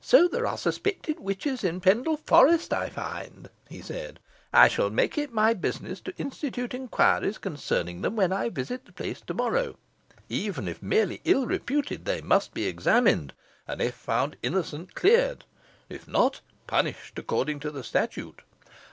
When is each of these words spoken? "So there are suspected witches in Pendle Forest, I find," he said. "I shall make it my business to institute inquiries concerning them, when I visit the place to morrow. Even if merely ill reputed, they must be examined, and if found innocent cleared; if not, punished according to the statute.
"So 0.00 0.28
there 0.28 0.46
are 0.46 0.56
suspected 0.56 1.18
witches 1.18 1.64
in 1.64 1.80
Pendle 1.80 2.16
Forest, 2.16 2.72
I 2.72 2.88
find," 2.88 3.50
he 3.68 3.82
said. 3.82 4.20
"I 4.52 4.68
shall 4.68 4.88
make 4.88 5.18
it 5.18 5.32
my 5.32 5.52
business 5.52 6.00
to 6.02 6.14
institute 6.16 6.74
inquiries 6.74 7.38
concerning 7.38 8.00
them, 8.00 8.14
when 8.14 8.32
I 8.32 8.50
visit 8.50 8.84
the 8.84 8.92
place 8.92 9.20
to 9.22 9.34
morrow. 9.34 9.76
Even 10.28 10.68
if 10.68 10.80
merely 10.80 11.20
ill 11.24 11.46
reputed, 11.46 12.04
they 12.04 12.20
must 12.20 12.54
be 12.54 12.66
examined, 12.68 13.32
and 13.66 13.82
if 13.82 13.96
found 13.96 14.36
innocent 14.44 14.94
cleared; 14.94 15.44
if 15.88 16.06
not, 16.06 16.40
punished 16.68 17.18
according 17.18 17.58
to 17.58 17.72
the 17.72 17.82
statute. 17.82 18.42